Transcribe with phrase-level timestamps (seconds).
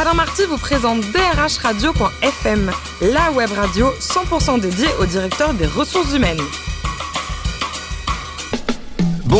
[0.00, 6.38] Alain Marty vous présente drhradio.fm, la web radio 100% dédiée au directeur des ressources humaines.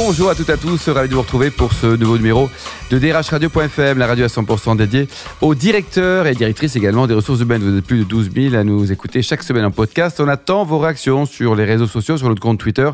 [0.00, 2.48] Bonjour à toutes et à tous, ravi de vous retrouver pour ce nouveau numéro
[2.92, 5.08] de drhradio.fm, la radio à 100% dédiée
[5.40, 7.62] aux directeurs et directrices également des ressources humaines.
[7.62, 10.20] Vous êtes plus de 12 000 à nous écouter chaque semaine en podcast.
[10.20, 12.88] On attend vos réactions sur les réseaux sociaux, sur notre compte Twitter,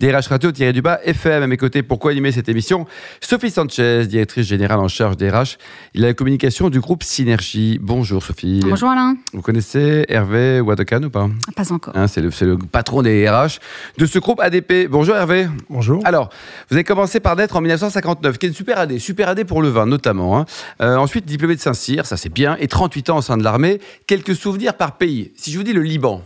[0.00, 1.42] drhradio-du-bas FM.
[1.42, 2.86] À mes côtés, pourquoi animer cette émission
[3.22, 5.56] Sophie Sanchez, directrice générale en charge des RH,
[5.94, 7.78] il a la communication du groupe Synergie.
[7.80, 8.60] Bonjour Sophie.
[8.62, 9.16] Bonjour Alain.
[9.32, 11.28] Vous connaissez Hervé Wadokan ou pas?
[11.56, 11.96] Pas encore.
[11.96, 13.60] Hein, c'est, le, c'est le patron des RH
[13.96, 14.88] de ce groupe ADP.
[14.90, 15.48] Bonjour Hervé.
[15.70, 16.02] Bonjour.
[16.04, 16.28] Alors,
[16.68, 19.62] vous avez commencé par naître en 1959, qui est une super année, super année pour
[19.62, 20.38] le vin notamment.
[20.38, 20.46] hein.
[20.80, 23.80] Euh, ensuite, diplômé de Saint-Cyr, ça c'est bien, et 38 ans au sein de l'armée.
[24.06, 25.32] Quelques souvenirs par pays.
[25.36, 26.22] Si je vous dis le Liban,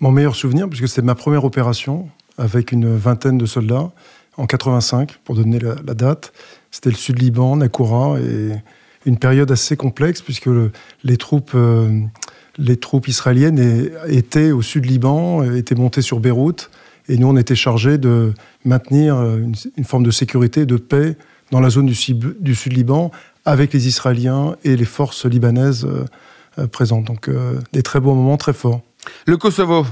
[0.00, 3.90] Mon meilleur souvenir, puisque c'est ma première opération avec une vingtaine de soldats
[4.36, 6.32] en 85, pour donner la, date.
[6.70, 8.52] C'était le sud Liban, Nakoura, et
[9.06, 10.70] une période assez complexe, puisque le-
[11.02, 12.00] les, troupes, euh,
[12.58, 16.70] les troupes israéliennes étaient au sud Liban, étaient montées sur Beyrouth,
[17.08, 18.32] et nous, on était chargés de
[18.64, 21.16] maintenir euh, une, une forme de sécurité, de paix
[21.50, 21.96] dans la zone du,
[22.40, 23.10] du sud Liban,
[23.44, 26.04] avec les Israéliens et les forces libanaises euh,
[26.58, 27.04] euh, présentes.
[27.06, 28.82] Donc, euh, des très beaux moments, très forts
[29.26, 29.86] le Kosovo,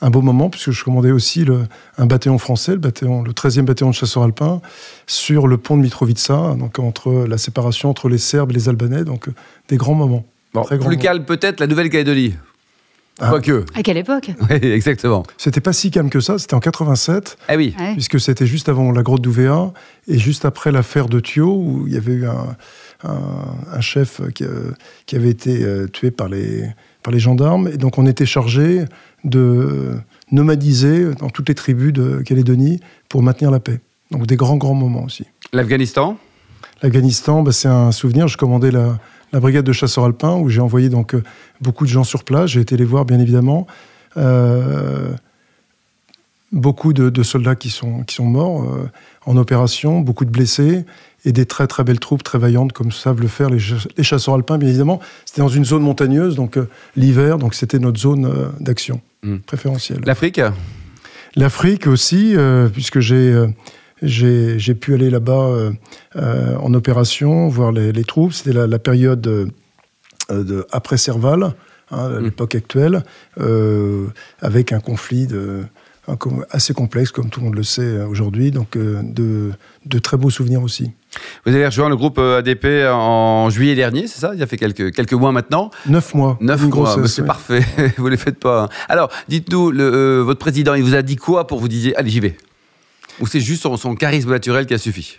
[0.00, 1.64] un beau moment, puisque je commandais aussi le-
[1.98, 4.62] un bataillon français, le, bataillon, le 13e bataillon de chasseurs alpins,
[5.06, 9.04] sur le pont de Mitrovica, donc entre la séparation entre les Serbes et les Albanais,
[9.04, 9.28] donc
[9.68, 10.24] des grands moments.
[10.54, 12.34] bon, plus calme peut-être la Nouvelle-Calédonie.
[13.20, 13.30] Ah.
[13.30, 13.64] Quoique.
[13.74, 15.24] À quelle époque Oui, exactement.
[15.38, 17.74] C'était pas si calme que ça, c'était en 87, Ah oui.
[17.78, 17.92] Ouais.
[17.94, 19.72] puisque c'était juste avant la grotte d'Ouvéa,
[20.06, 22.56] et juste après l'affaire de Thio, où il y avait eu un,
[23.04, 24.70] un- un chef qui, euh,
[25.06, 26.64] qui avait été euh, tué par les,
[27.02, 28.84] par les gendarmes, et donc on était chargé
[29.24, 29.94] de
[30.30, 33.80] nomadiser dans toutes les tribus de Calédonie pour maintenir la paix.
[34.10, 35.24] Donc des grands, grands moments aussi.
[35.52, 36.16] L'Afghanistan,
[36.82, 38.28] L'Afghanistan, bah, c'est un souvenir.
[38.28, 38.98] Je commandais la,
[39.32, 41.22] la brigade de chasseurs alpins où j'ai envoyé donc euh,
[41.60, 42.50] beaucoup de gens sur place.
[42.50, 43.66] J'ai été les voir, bien évidemment.
[44.16, 45.12] Euh,
[46.52, 48.88] beaucoup de, de soldats qui sont, qui sont morts euh,
[49.26, 50.84] en opération, beaucoup de blessés
[51.24, 54.04] et des très très belles troupes très vaillantes comme savent le faire les, ch- les
[54.04, 55.00] chasseurs alpins, bien évidemment.
[55.26, 59.38] C'était dans une zone montagneuse, donc euh, l'hiver, donc c'était notre zone euh, d'action Mm.
[59.38, 60.00] préférentielle.
[60.06, 60.40] l'Afrique,
[61.34, 62.36] L'Afrique aussi,
[62.72, 63.36] puisque j'ai
[64.02, 65.70] j'ai j'ai pu aller là-bas euh,
[66.16, 68.32] euh, en opération, voir les, les troupes.
[68.32, 69.46] C'était la, la période euh,
[70.44, 71.54] de, après Serval,
[71.90, 73.02] hein, à l'époque actuelle,
[74.40, 75.62] avec un conflit de,
[76.50, 78.50] assez complexe, comme tout le monde le sait aujourd'hui.
[78.50, 79.50] Donc, euh, de,
[79.84, 80.90] de très beaux souvenirs aussi.
[81.44, 84.30] vous avez rejoint le groupe ADP en juillet dernier, c'est ça?
[84.34, 85.70] Il y a fait quelques, quelques mois maintenant.
[85.86, 86.38] Neuf mois.
[86.40, 87.26] Neuf mois, c'est ouais.
[87.26, 87.62] parfait,
[87.98, 88.64] vous ne les faites pas.
[88.64, 88.68] hein.
[88.88, 92.20] Alors, dites-nous, euh, votre président, il vous a dit quoi pour vous dire, allez, j'y
[92.20, 92.36] vais
[93.20, 95.18] Ou c'est juste son, son charisme naturel qui a suffi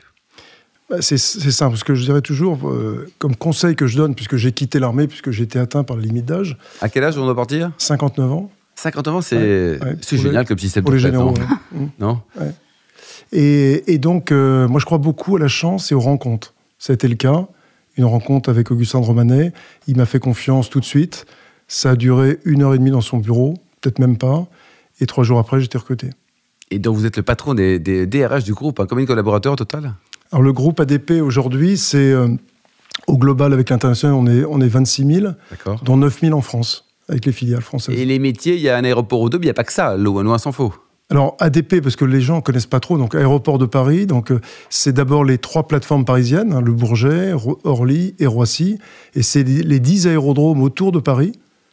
[0.90, 4.36] Bah, C'est simple, parce que je dirais toujours, euh, comme conseil que je donne, puisque
[4.38, 7.26] j'ai quitté l'armée, puisque j'ai été atteint par la limite d'âge, À quel âge on
[7.26, 8.52] doit partir 59 ans.
[8.76, 11.34] 50 ans, c'est Ouais, ouais, génial les- comme système Pour de les généraux.
[11.34, 11.48] non ouais.
[11.72, 11.90] Mm.
[12.00, 12.22] Non
[13.32, 16.54] Et, et donc, euh, moi, je crois beaucoup à la chance et aux rencontres.
[16.80, 17.48] Ça a été le cas.
[17.98, 19.52] Une rencontre avec Augustin de Romanet.
[19.88, 21.26] Il m'a fait confiance tout de suite.
[21.68, 24.48] Ça a duré une heure et demie dans son bureau, peut-être même pas.
[25.02, 26.10] Et trois jours après, j'étais recruté.
[26.72, 29.54] Et donc vous êtes le patron des, des DRH du groupe, hein, combien de collaborateurs
[29.54, 29.94] au total?
[30.32, 32.28] Alors, le groupe ADP aujourd'hui, c'est euh,
[33.08, 35.82] au global avec l'international, on est, on est 26 000, D'accord.
[35.84, 37.98] dont 9 000 en France, avec les filiales françaises.
[37.98, 39.64] Et les métiers, il y a un aéroport ou deux, mais il n'y a pas
[39.64, 40.74] que ça, loin, loin s'en faut.
[41.12, 44.40] Alors ADP, parce que les gens connaissent pas trop, donc aéroport de Paris, donc euh,
[44.70, 48.78] c'est d'abord les trois plateformes parisiennes, hein, le Bourget, Orly et Roissy,
[49.16, 51.32] et c'est les les 10 aérodromes autour de Paris,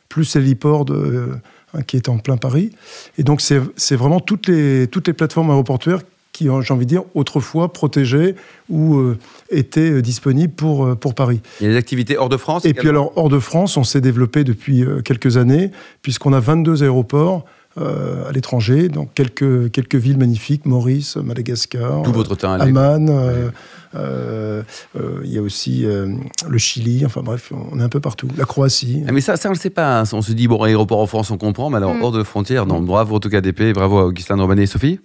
[0.08, 1.34] plus l'héliport de, euh,
[1.76, 2.70] hein, qui est en plein Paris.
[3.19, 6.00] Et donc c'est vraiment toutes les, toutes les plateformes aéroportuaires
[6.37, 8.34] qui, j'ai envie de dire, autrefois protégées
[8.69, 9.16] ou euh,
[9.50, 11.41] étaient euh, disponibles pour, euh, pour Paris.
[11.60, 13.84] Il y a des activités hors de France Et puis alors, hors de France, on
[13.84, 15.70] s'est développé depuis quelques années,
[16.03, 17.47] puisqu'on a 22 aéroports
[17.78, 22.59] à l'étranger, donc quelques, quelques villes magnifiques, Maurice, Madagascar, Tout votre temps euh.
[22.60, 23.50] Amman, euh,
[23.94, 24.62] euh,
[24.98, 26.09] euh, il y a aussi euh,
[26.48, 28.28] le Chili, enfin bref, on est un peu partout.
[28.36, 29.03] La Croatie.
[29.06, 30.00] Ah, mais ça, ça, on ne le sait pas.
[30.00, 30.04] hein.
[30.12, 32.03] On se dit, bon, aéroport en France, on comprend, mais alors Mm.
[32.03, 32.80] hors de frontières, non.
[32.80, 35.00] Bravo, en tout cas, DP, bravo à Augustin Romanet et Sophie.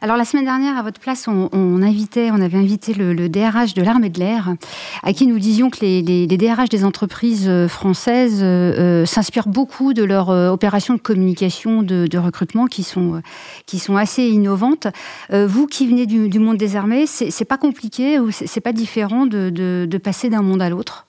[0.00, 3.82] Alors la semaine dernière, à votre place, on, invitait, on avait invité le, DRH de
[3.82, 4.54] l'armée de l'air,
[5.02, 9.94] à qui nous disions que les, DRH des entreprises euh, françaises euh, euh, s'inspirent beaucoup
[9.94, 13.22] de leurs opérations de communication, de, recrutement, qui sont
[13.66, 14.86] qui sont assez innovantes.
[15.30, 19.50] Vous qui venez du, monde des armées, c'est pas compliqué ou c'est pas différent de,
[19.50, 21.06] de- passer d'un monde à l'autre?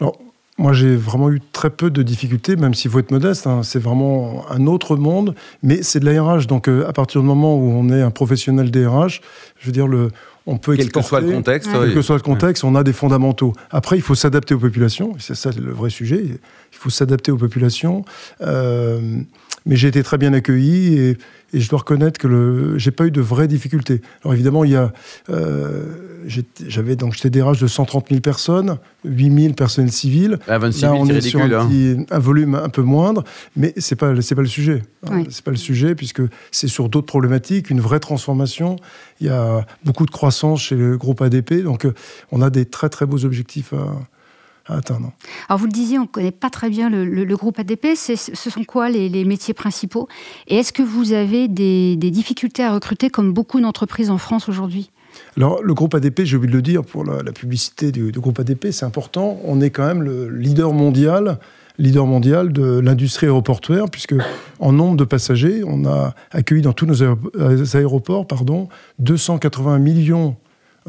[0.00, 0.18] Alors,
[0.58, 3.46] moi, j'ai vraiment eu très peu de difficultés, même s'il faut être modeste.
[3.46, 3.60] hein.
[3.62, 6.46] c'est vraiment un autre monde, mais c'est de la RH.
[6.46, 9.20] Donc, euh, à partir du moment où on est un professionnel DRH,
[9.58, 10.08] je veux dire, le,
[10.46, 11.68] on peut Quel que soit le contexte.
[11.70, 13.52] Quel que soit le contexte, on a des fondamentaux.
[13.70, 15.14] Après, il faut s'adapter aux populations.
[15.18, 16.22] C'est ça le vrai sujet.
[16.24, 16.38] Il
[16.78, 18.04] faut s'adapter aux populations.
[18.40, 19.00] Euh,
[19.66, 21.18] mais j'ai été très bien accueilli et,
[21.52, 24.00] et je dois reconnaître que le, j'ai pas eu de vraies difficultés.
[24.22, 24.92] Alors évidemment, il y a,
[25.30, 25.84] euh,
[26.66, 30.38] j'avais donc j'étais DRH de 130 000 personnes, 8 000 personnels civils.
[30.48, 31.54] À 26 000, Là, on est sur ridicule.
[31.54, 31.66] un, hein.
[31.68, 33.22] petit- un volume un peu moindre,
[33.56, 34.82] mais c'est pas c'est pas le sujet.
[35.10, 35.26] Oui.
[35.30, 38.76] C'est pas le sujet puisque c'est sur d'autres problématiques, une vraie transformation.
[39.20, 41.94] Il y a beaucoup de croissance chez le groupe ADP, donc euh,
[42.32, 43.86] on a des très très beaux objectifs à,
[45.48, 47.88] Alors vous le disiez, on ne connaît pas très bien le, le- le groupe ADP.
[47.94, 48.16] Ce
[48.50, 50.08] sont quoi les, les métiers principaux?
[50.48, 54.48] Et est-ce que vous avez des, des difficultés à recruter comme beaucoup d'entreprises en France
[54.48, 54.90] aujourd'hui?
[55.36, 58.20] Alors, le groupe ADP, j'ai oublié de le dire pour la, la publicité du, du
[58.20, 59.38] groupe ADP, c'est important.
[59.44, 61.38] On est quand même le leader mondial,
[61.78, 64.14] leader mondial de l'industrie aéroportuaire, puisque
[64.58, 67.16] en nombre de passagers, on a accueilli dans tous nos aéro-
[67.74, 68.68] aéroports, pardon,
[68.98, 70.36] 280 millions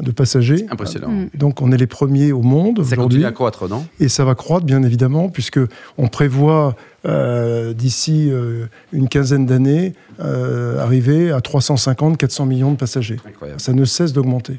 [0.00, 0.66] de passagers.
[0.70, 1.08] Impressionnant.
[1.08, 1.28] Mm.
[1.34, 3.02] Donc, on est les premiers au monde Ça aujourd'hui.
[3.02, 3.86] continue à croître, non?
[4.00, 5.60] Et ça va croître, bien évidemment, puisque
[5.96, 13.18] on prévoit euh, d'ici euh, une quinzaine d'années euh, arriver à 350-400 millions de passagers.
[13.26, 13.60] Incroyable.
[13.60, 14.58] Ça ne cesse d'augmenter.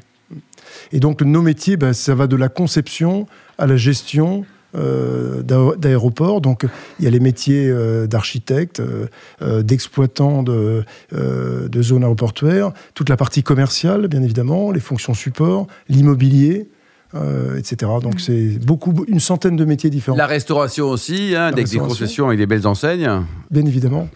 [0.92, 3.26] Et donc nos métiers, ben, ça va de la conception
[3.58, 4.44] à la gestion
[4.76, 6.40] euh, d'aé- d'aéroports.
[6.40, 6.66] Donc
[6.98, 9.06] il y a les métiers euh, d'architecte, euh,
[9.42, 10.84] euh, d'exploitant de,
[11.14, 16.68] euh, de zones aéroportuaires, toute la partie commerciale, bien évidemment, les fonctions support, l'immobilier.
[17.16, 17.90] euh, etc.
[18.00, 22.26] Donc c'est beaucoup, une centaine de métiers différents, La restauration aussi, hein, avec des concessions
[22.28, 23.10] avec des belles enseignes.
[23.50, 24.08] bien évidemment.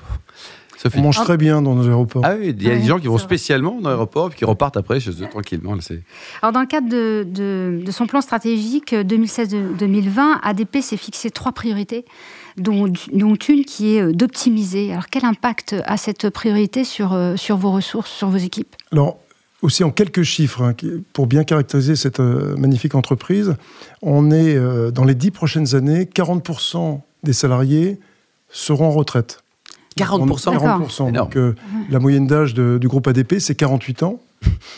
[0.76, 0.98] Sophie.
[0.98, 2.22] On mange très bien dans nos aéroports.
[2.24, 3.22] Ah oui, il y a des gens qui vont vrai.
[3.22, 5.74] spécialement dans l'aéroport puis qui repartent après chez eux tranquillement.
[5.74, 5.80] là,
[6.42, 11.30] Alors dans le cadre de, de- de son plan stratégique euh, 2016-2020, ADP s'est fixé
[11.30, 12.04] trois priorités,
[12.56, 14.92] dont, dont une qui est euh, d'optimiser.
[14.92, 18.74] Alors quel impact a cette priorité sur, euh, sur vos ressources, sur vos équipes?
[18.92, 19.18] Alors,
[19.62, 20.74] aussi en quelques chiffres, hein,
[21.12, 23.54] pour bien caractériser cette euh, magnifique entreprise,
[24.02, 27.98] on est euh, dans les dix prochaines années, 40% des salariés
[28.50, 29.43] seront en retraite.
[29.96, 30.80] 40% D'accord.
[30.80, 31.08] 40%.
[31.08, 31.12] Énorme.
[31.12, 31.54] Donc, euh,
[31.90, 34.20] la moyenne d'âge du groupe ADP, c'est 48 ans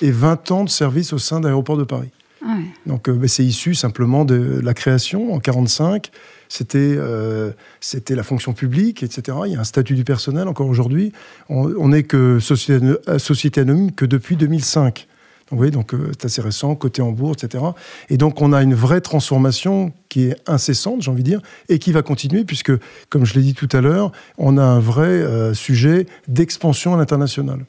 [0.03, 2.11] et 20 ans de service au sein d'aéroports de Paris.
[2.43, 2.65] Ouais.
[2.87, 6.11] Donc, euh, c'est issu simplement de la création en 45.
[6.49, 9.39] C'était euh, c'était la fonction publique, etc.
[9.47, 11.13] Il y a un statut du personnel encore aujourd'hui.
[11.49, 15.09] On n'est que société, société anonyme que depuis 2005.
[15.49, 17.63] Donc, vous voyez, donc euh, c'est assez récent, côté en bourse, etc.
[18.11, 21.79] Et donc, on a une vraie transformation qui est incessante, j'ai envie de dire, et
[21.79, 22.73] qui va continuer, puisque,
[23.11, 26.97] comme je l'ai dit tout à l'heure, on a un vrai euh, sujet d'expansion à
[26.97, 27.65] l'international.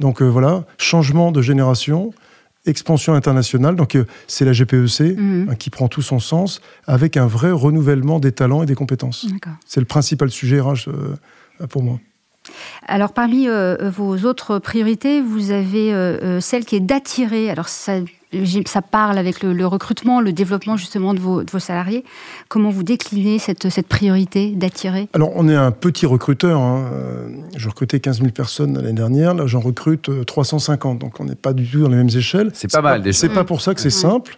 [0.00, 2.12] Donc euh, voilà, changement de génération,
[2.66, 3.76] expansion internationale.
[3.76, 5.48] Donc euh, c'est la GPEC Mhm.
[5.50, 9.26] hein, qui prend tout son sens avec un vrai renouvellement des talents et des compétences.
[9.66, 11.14] C'est le principal sujet RH euh,
[11.68, 12.00] pour moi.
[12.86, 17.50] Alors parmi euh, vos autres priorités, vous avez euh, euh, celle qui est d'attirer.
[17.50, 18.00] Alors ça,
[18.90, 22.04] parle avec le, le recrutement, le développement justement de vos, de vos salariés.
[22.48, 25.08] Comment vous déclinez cette, cette priorité d'attirer?
[25.14, 26.60] Alors on est un petit recruteur.
[26.60, 26.90] Hein.
[26.92, 29.34] Euh, Je recrutais 15 000 personnes l'année dernière.
[29.34, 30.98] Là j'en recrute euh, 350.
[30.98, 32.50] Donc on n'est pas du tout dans les mêmes échelles.
[32.54, 33.18] C'est pas mal, déjà.
[33.18, 34.36] C'est pas pour ça que c'est simple.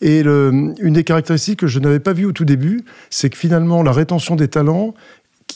[0.00, 3.36] Et le- une des caractéristiques que je n'avais pas vues au tout début, c'est que
[3.36, 4.94] finalement la rétention des talents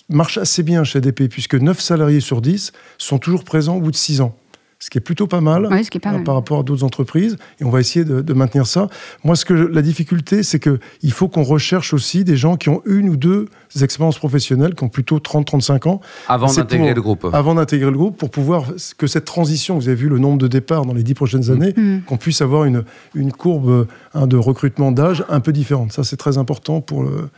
[0.09, 3.91] marche assez bien chez ADP, puisque 9 salariés sur 10 sont toujours présents au bout
[3.91, 4.35] de 6 ans.
[4.81, 6.23] Ce qui est plutôt pas mal, Oui, ce qui est pas hein, mal.
[6.23, 7.37] par rapport à d'autres entreprises.
[7.61, 8.87] Et on va essayer de, de maintenir ça.
[9.25, 12.69] Moi, ce que je- la difficulté, c'est qu'il faut qu'on recherche aussi des gens qui
[12.69, 13.49] ont une ou deux
[13.81, 17.27] expériences professionnelles, qui ont plutôt 30-35 ans, Avant d'intégrer le groupe.
[17.33, 20.47] avant d'intégrer le groupe, pour pouvoir que cette transition, vous avez vu le nombre de
[20.47, 22.03] départs dans les 10 prochaines années, Mm.
[22.07, 22.85] qu'on puisse avoir une,
[23.17, 25.91] une courbe hein, de recrutement d'âge un peu différente.
[25.93, 27.31] Ça, c'est très important pour, le,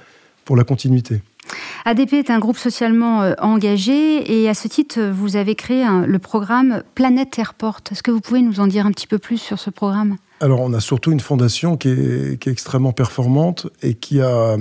[0.51, 1.23] pour la continuité.
[1.85, 6.05] ADP est un groupe socialement euh, engagé et à ce titre, vous avez créé un-
[6.05, 7.83] le programme Planète Airport.
[7.93, 10.17] Est-ce que vous pouvez nous en dire un petit peu plus sur ce programme?
[10.41, 14.57] Alors, on a surtout une fondation qui est, qui est extrêmement performante et qui a,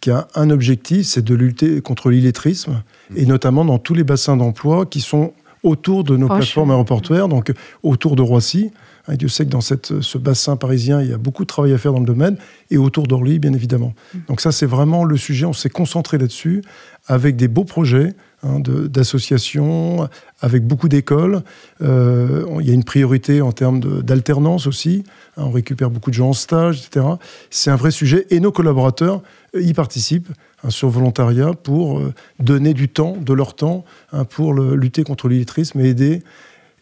[0.00, 2.84] qui a un objectif, c'est de lutter contre l'illettrisme,
[3.16, 5.32] et notamment dans tous les bassins d'emploi qui sont
[5.64, 6.38] autour de nos Proche.
[6.42, 8.70] plateformes aéroportuaires, donc autour de Roissy.
[9.12, 11.72] Et Dieu sait que dans cette, ce bassin parisien, il y a beaucoup de travail
[11.72, 12.36] à faire dans le domaine,
[12.70, 13.94] et autour d'Orly, bien évidemment.
[14.28, 16.62] Donc ça, c'est vraiment le sujet, on s'est concentré là-dessus,
[17.06, 20.08] avec des beaux projets hein, d'associations,
[20.40, 21.42] avec beaucoup d'écoles.
[21.82, 25.04] Euh, il y a une priorité en termes d'alternance aussi.
[25.36, 27.06] Hein, on récupère beaucoup de gens en stage, etc.
[27.50, 29.22] C'est un vrai sujet, et nos collaborateurs
[29.54, 30.32] euh, y participent
[30.62, 33.84] hein, sur volontariat pour euh, donner du temps, de leur temps,
[34.30, 36.22] pour lutter contre l'illettrisme et aider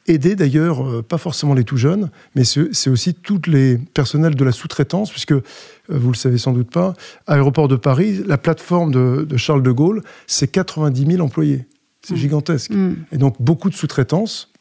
[0.07, 4.45] aider d'ailleurs, euh, pas forcément les tout jeunes, mais c'est aussi tous les personnels de
[4.45, 5.43] la sous-traitance, puisque, euh,
[5.89, 6.95] vous le savez sans doute pas,
[7.27, 11.67] Aéroport de Paris, la plateforme de, de Charles de Gaulle, c'est 90 000 employés.
[12.05, 12.19] C'est Mm.
[12.19, 12.71] gigantesque.
[12.73, 12.95] Mm.
[13.13, 14.52] Et donc beaucoup de sous-traitance.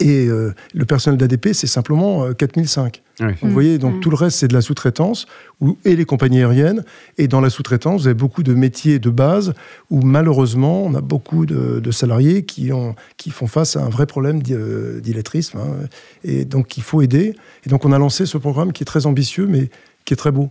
[0.00, 3.02] Et euh, le personnel d'ADP, c'est simplement 4005.
[3.20, 3.26] Oui.
[3.42, 4.00] Vous voyez, donc Mm.
[4.00, 5.26] tout le reste, c'est de la sous-traitance
[5.60, 6.82] ou- et les compagnies aériennes.
[7.18, 9.52] Et dans la sous-traitance, vous avez beaucoup de métiers de base
[9.90, 13.88] où malheureusement, on a beaucoup de, de salariés qui, ont, qui font face à un
[13.90, 15.58] vrai problème euh, d'illettrisme.
[15.58, 15.86] hein.
[16.24, 17.34] et donc, il faut aider.
[17.66, 19.70] Et donc, on a lancé ce programme qui est très ambitieux, mais
[20.04, 20.48] qui est très beau.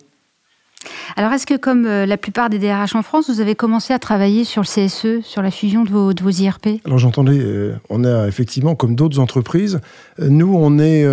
[1.16, 4.00] Alors, est-ce que, comme euh, la plupart des DRH en France, vous avez commencé à
[4.00, 8.04] travailler sur le CSE, sur la fusion de vos, vos IRP Alors j'entendais, euh, on
[8.04, 9.80] a effectivement, comme d'autres entreprises,
[10.20, 11.06] euh, nous, on est,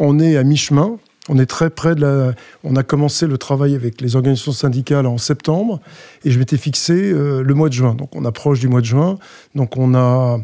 [0.00, 0.96] on est à mi-chemin.
[1.30, 2.32] On est très près de la.
[2.64, 5.78] On a commencé le travail avec les organisations syndicales en septembre
[6.24, 7.94] et je m'étais fixé le mois de juin.
[7.94, 9.18] Donc on approche du mois de juin.
[9.54, 10.40] Donc on a.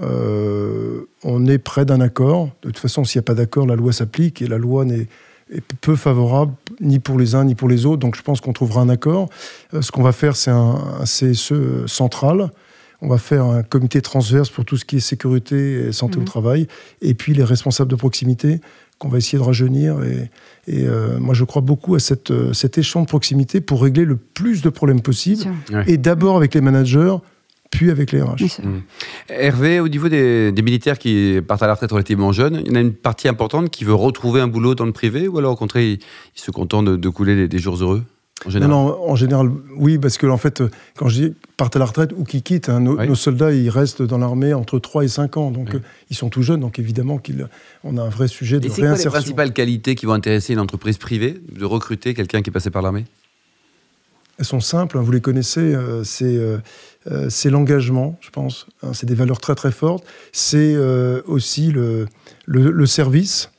[0.00, 2.48] on est près d'un accord.
[2.62, 5.00] De toute façon, s'il n'y a pas d'accord, la loi s'applique et la loi n'est
[5.00, 5.08] est
[5.80, 7.98] peu favorable ni pour les uns ni pour les autres.
[8.00, 9.28] Donc je pense qu'on trouvera un accord.
[9.74, 11.52] Euh, ce qu'on va faire, c'est un, un CSE
[11.86, 12.50] central.
[13.00, 16.22] On va faire un comité transverse pour tout ce qui est sécurité et santé Mhm.
[16.22, 16.68] au travail.
[17.00, 18.60] Et puis les responsables de proximité
[18.98, 19.96] qu'on va essayer de rajeunir.
[20.04, 20.30] Et,
[20.68, 24.04] et, euh, moi, je crois beaucoup à cette, euh, cet échelon de proximité pour régler
[24.04, 25.42] le plus de problèmes possible.
[25.88, 27.16] Et d'abord avec les managers,
[27.72, 28.36] puis avec les RH.
[28.48, 28.64] Sûr.
[29.28, 32.72] Hervé, au niveau des, des militaires qui partent à la retraite relativement jeunes, il y
[32.72, 35.52] en a une partie importante qui veut retrouver un boulot dans le privé ou alors
[35.52, 35.98] au contraire, ils,
[36.36, 38.02] ils se contentent de, de couler des, des jours heureux
[38.44, 38.70] en Non, général?
[38.70, 40.62] Non, en général, oui, parce que en fait,
[40.96, 43.06] quand je dis partent à la retraite ou qui quittent, hein, nos, Oui.
[43.08, 45.50] nos soldats, ils restent dans l'armée entre 3 et 5 ans.
[45.50, 45.76] Donc, Oui.
[45.76, 48.82] euh, ils sont tout jeunes, donc évidemment qu'on a un vrai sujet de Et c'est
[48.82, 52.52] quoi les principales qualités qui vont intéresser une entreprise privée de recruter quelqu'un qui est
[52.52, 53.04] passé par l'armée?
[54.38, 56.58] Elles sont simples, hein, vous les connaissez, euh, c'est euh,
[57.10, 58.66] euh, c'est l'engagement, je pense.
[58.82, 60.04] hein, c'est des valeurs très très fortes.
[60.32, 62.06] C'est euh, aussi le,
[62.46, 63.50] le, le service,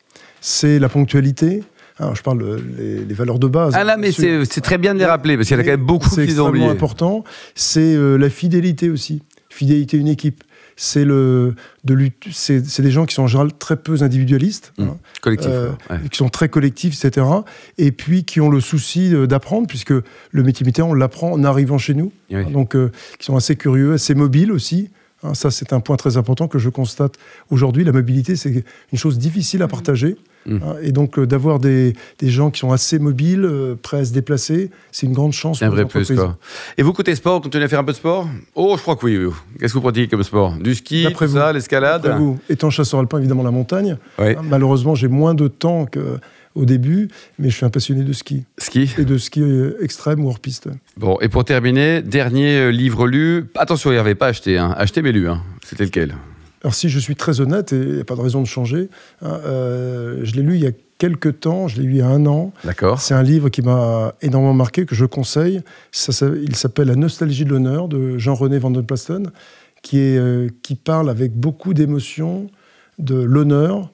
[0.42, 1.64] c'est la ponctualité.
[2.00, 3.74] Alors, je parle les, les valeurs de base.
[3.78, 5.64] Ah là, mais c'est c'est très bien de les rappeler parce qu'il y en a
[5.64, 6.68] quand même beaucoup C'est qui ont extrêmement oubliés.
[6.68, 7.24] important.
[7.54, 9.22] C'est euh, la fidélité aussi.
[9.50, 10.44] Fidélité à une équipe.
[10.76, 14.84] C'est le de c'est des gens qui sont en général très peu individualistes, Mmh.
[14.84, 15.50] hein, Collectif.
[15.52, 15.98] Euh, ouais.
[16.10, 17.26] qui sont très collectifs, etc.
[17.78, 21.78] Et puis qui ont le souci d'apprendre, puisque le métier militaire, on l'apprend en arrivant
[21.78, 22.12] chez nous.
[22.52, 24.90] Donc, euh, qui sont assez curieux, assez mobiles aussi.
[25.24, 27.16] Hein, ça, c'est un point très important que je constate
[27.50, 27.84] aujourd'hui.
[27.84, 30.18] La mobilité, c'est une chose difficile à partager.
[30.46, 30.60] Mhm.
[30.64, 34.06] Hein, et donc, euh, d'avoir des, des gens qui sont assez mobiles, euh, prêts à
[34.06, 36.38] se déplacer, c'est une grande chance C'est un pour vrai plus, quoi.
[36.78, 38.28] Et vous, côté sport, continuez à faire un peu de sport?
[38.56, 39.32] Oh, je crois que oui.
[39.60, 40.54] Qu'est-ce que vous pratiquez comme sport?
[40.58, 41.38] Du ski, tout vous.
[41.38, 42.06] ça, l'escalade?
[42.06, 43.98] Après vous, étant chasseur alpin, évidemment, la montagne.
[44.20, 44.36] Oui.
[44.38, 45.86] Hein, malheureusement, j'ai moins de temps
[46.54, 47.08] qu'au début,
[47.40, 48.44] mais je suis un passionné de ski.
[48.58, 50.70] Ski Et de ski euh, extrême ou hors piste.
[50.98, 53.46] Bon, et pour terminer, dernier euh, livre lu.
[53.56, 54.58] Attention, Hervé, pas acheté.
[54.58, 54.74] Hein.
[54.78, 55.28] Acheté, mais lu.
[55.30, 55.42] Hein.
[55.66, 56.16] C'était lequel?
[56.64, 58.88] Alors si je suis très honnête, et il n'y a pas de raison de changer,
[59.22, 62.02] hein, euh, je l'ai lu il y a quelques temps, je l'ai lu il y
[62.02, 62.54] a un an.
[62.64, 63.02] D'accord.
[63.02, 65.62] C'est un livre qui m'a énormément marqué, que je conseille.
[65.92, 69.30] Ça, ça- il s'appelle La nostalgie de l'honneur de Jean-René Van den Plasten,
[69.82, 72.48] qui, est, euh, qui parle avec beaucoup d'émotion
[72.98, 73.92] de l'honneur.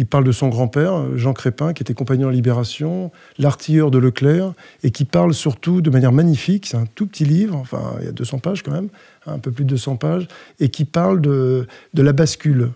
[0.00, 4.54] Il parle de son grand-père, Jean Crépin, qui était compagnon en libération, l'artilleur de Leclerc,
[4.82, 6.64] et qui parle surtout de manière magnifique.
[6.66, 8.88] C'est un tout petit livre, enfin, il y a 200 pages quand même,
[9.26, 10.26] un peu plus de 200 pages,
[10.58, 12.70] et qui parle de, de la bascule,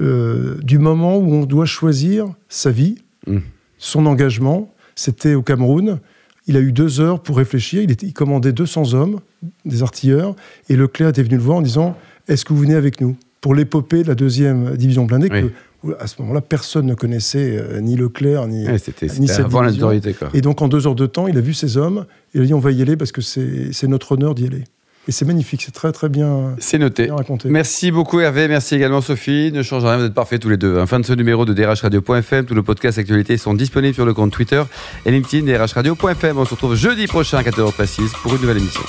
[0.00, 2.96] euh, du moment où on doit choisir sa vie,
[3.28, 3.38] Mm.
[3.78, 4.74] son engagement.
[4.96, 6.00] C'était au Cameroun.
[6.48, 7.82] Il a eu deux heures pour réfléchir.
[7.82, 9.20] Il, était, il commandait 200 hommes,
[9.64, 10.34] des artilleurs,
[10.68, 11.96] et Leclerc était venu le voir en disant
[12.28, 13.16] Est-ce que vous venez avec nous?
[13.40, 15.42] Pour l'épopée de la deuxième division blindée Oui.
[15.42, 15.52] que,
[15.84, 18.66] où, à ce moment-là, personne ne connaissait euh, ni Leclerc ni.
[18.66, 19.86] Ouais, C'était ni cette avant division.
[19.88, 20.14] l'autorité.
[20.14, 20.28] quoi.
[20.34, 22.06] Et donc, en deux heures de temps, il a vu ces hommes.
[22.34, 24.64] Il a dit On va y aller parce que c'est c'est notre honneur d'y aller.
[25.06, 27.04] Et c'est magnifique, c'est très très bien, C'est noté.
[27.04, 27.50] bien raconté.
[27.50, 29.50] Merci beaucoup Hervé, merci également Sophie.
[29.52, 30.86] Ne change rien, vous êtes parfaits tous les deux.
[30.86, 32.46] Fin de ce numéro de DRHradio.fm.
[32.46, 34.62] Tous nos podcasts actualités sont disponibles sur le compte Twitter
[35.04, 36.38] et LinkedIn DRHradio.fm.
[36.38, 38.80] On se retrouve jeudi prochain à 14h précise pour une nouvelle émission.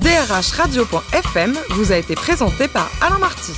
[0.00, 3.52] DRH Radio.fm vous a été présenté par Alain Marty.